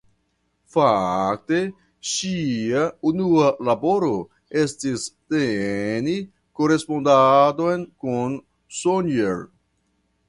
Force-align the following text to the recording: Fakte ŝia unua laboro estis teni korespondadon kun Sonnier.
Fakte 0.75 1.57
ŝia 2.11 2.85
unua 3.09 3.51
laboro 3.69 4.09
estis 4.63 5.05
teni 5.35 6.17
korespondadon 6.61 7.85
kun 8.07 8.37
Sonnier. 8.81 9.41